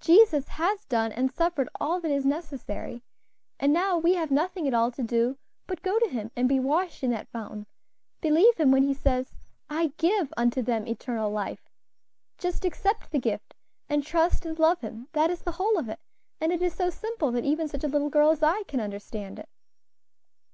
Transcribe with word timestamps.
"Jesus 0.00 0.48
has 0.48 0.86
done 0.86 1.12
and 1.12 1.30
suffered 1.30 1.68
all 1.78 2.00
that 2.00 2.10
is 2.10 2.24
necessary; 2.24 3.02
and 3.60 3.70
now 3.70 3.98
we 3.98 4.14
have 4.14 4.30
nothing 4.30 4.66
at 4.66 4.72
all 4.72 4.90
to 4.90 5.02
do 5.02 5.36
but 5.66 5.82
go 5.82 5.98
to 5.98 6.08
Him 6.08 6.30
and 6.34 6.48
be 6.48 6.58
washed 6.58 7.02
in 7.02 7.10
that 7.10 7.28
fountain; 7.28 7.66
believe 8.22 8.56
Him 8.56 8.70
when 8.70 8.82
He 8.84 8.94
says, 8.94 9.30
'I 9.68 9.92
give 9.98 10.32
unto 10.38 10.62
them 10.62 10.86
eternal 10.88 11.30
life;' 11.30 11.68
just 12.38 12.64
accept 12.64 13.10
the 13.10 13.20
gift, 13.20 13.52
and 13.86 14.02
trust 14.02 14.46
and 14.46 14.58
love 14.58 14.80
Him; 14.80 15.08
that 15.12 15.28
is 15.30 15.42
the 15.42 15.52
whole 15.52 15.76
of 15.78 15.90
it, 15.90 16.00
and 16.40 16.50
it 16.50 16.62
is 16.62 16.74
so 16.74 16.88
simple 16.88 17.30
that 17.32 17.44
even 17.44 17.68
such 17.68 17.84
a 17.84 17.88
little 17.88 18.08
girl 18.08 18.30
as 18.30 18.42
I 18.42 18.62
can 18.62 18.80
understand 18.80 19.38
it." 19.38 19.50